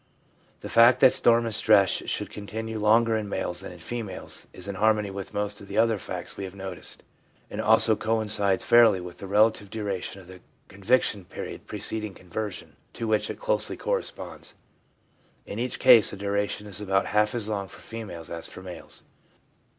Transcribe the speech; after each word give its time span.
The 0.61 0.67
fact 0.67 0.99
that 1.01 1.13
storm 1.13 1.45
and 1.45 1.53
stress 1.53 1.91
should 2.09 2.31
continue 2.31 2.79
longer 2.79 3.15
in 3.15 3.29
males 3.29 3.59
than 3.59 3.71
in 3.71 3.77
females 3.77 4.47
is 4.51 4.67
in 4.67 4.73
harmony 4.73 5.11
with 5.11 5.31
most 5.31 5.61
of 5.61 5.67
the 5.67 5.77
other 5.77 5.99
facts 5.99 6.35
we 6.35 6.43
have 6.43 6.55
noticed, 6.55 7.03
and 7.51 7.61
also 7.61 7.95
coincides 7.95 8.63
fairly 8.63 8.99
with 8.99 9.19
the 9.19 9.27
relative 9.27 9.69
duration 9.69 10.19
of 10.19 10.25
the 10.25 10.41
conviction 10.69 11.23
period 11.23 11.67
preceding 11.67 12.15
conversion, 12.15 12.75
to 12.93 13.07
which 13.07 13.29
it 13.29 13.37
closely 13.37 13.77
corresponds. 13.77 14.55
In 15.45 15.59
each 15.59 15.77
case 15.77 16.09
the 16.09 16.17
duration 16.17 16.65
is 16.65 16.81
about 16.81 17.05
half 17.05 17.35
as 17.35 17.47
long 17.47 17.67
for 17.67 17.79
females 17.81 18.31
as 18.31 18.47
for 18.47 18.63
males. 18.63 19.03